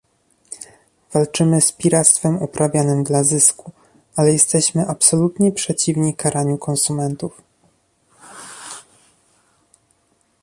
Walczymy 1.13 1.61
z 1.61 1.71
piractwem 1.71 2.41
uprawianym 2.41 3.03
dla 3.03 3.23
zysku, 3.23 3.71
ale 4.15 4.33
jesteśmy 4.33 4.85
absolutnie 4.87 5.51
przeciwni 5.51 6.15
karaniu 6.15 6.57
konsumentów 6.57 7.41